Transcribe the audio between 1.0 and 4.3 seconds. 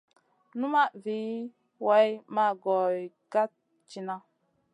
vi way maʼ goy ga kat tina.